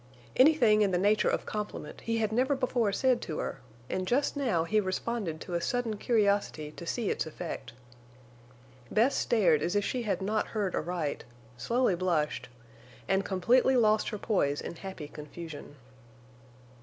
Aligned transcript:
Anything 0.35 0.81
in 0.81 0.89
the 0.89 0.97
nature 0.97 1.29
of 1.29 1.45
compliment 1.45 2.01
he 2.01 2.17
had 2.17 2.31
never 2.31 2.55
before 2.55 2.91
said 2.91 3.21
to 3.21 3.37
her, 3.37 3.59
and 3.87 4.07
just 4.07 4.35
now 4.35 4.63
he 4.63 4.79
responded 4.79 5.39
to 5.41 5.53
a 5.53 5.61
sudden 5.61 5.97
curiosity 5.97 6.71
to 6.71 6.87
see 6.87 7.11
its 7.11 7.27
effect. 7.27 7.73
Bess 8.89 9.13
stared 9.15 9.61
as 9.61 9.75
if 9.75 9.85
she 9.85 10.01
had 10.01 10.19
not 10.19 10.47
heard 10.57 10.73
aright, 10.73 11.23
slowly 11.55 11.93
blushed, 11.93 12.49
and 13.07 13.23
completely 13.23 13.77
lost 13.77 14.09
her 14.09 14.17
poise 14.17 14.59
in 14.59 14.75
happy 14.77 15.07
confusion. 15.07 15.75